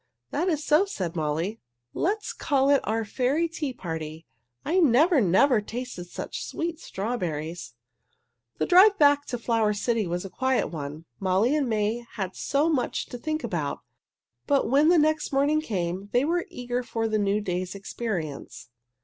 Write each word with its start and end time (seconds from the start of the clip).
"That 0.31 0.49
is 0.49 0.65
so," 0.65 0.85
said 0.85 1.15
Molly. 1.15 1.59
"Let's 1.93 2.33
call 2.33 2.71
it 2.71 2.81
our 2.85 3.05
Fairy 3.05 3.47
Tea 3.47 3.71
Party. 3.71 4.25
I 4.65 4.79
never, 4.79 5.21
never 5.21 5.61
tasted 5.61 6.05
such 6.05 6.43
sweet 6.43 6.79
strawberries!" 6.79 7.75
The 8.57 8.65
drive 8.65 8.97
back 8.97 9.27
to 9.27 9.37
the 9.37 9.43
Flower 9.43 9.73
City 9.73 10.07
was 10.07 10.25
a 10.25 10.29
quiet 10.31 10.69
one. 10.69 11.05
Molly 11.19 11.55
and 11.55 11.69
May 11.69 12.03
had 12.13 12.35
so 12.35 12.67
much 12.67 13.05
to 13.09 13.19
think 13.19 13.43
about. 13.43 13.81
But 14.47 14.67
when 14.67 14.87
the 14.89 14.97
next 14.97 15.31
morning 15.31 15.61
came 15.61 16.09
they 16.13 16.25
were 16.25 16.47
eager 16.49 16.81
for 16.81 17.07
the 17.07 17.19
new 17.19 17.39
day's 17.39 17.75
experience. 17.75 18.69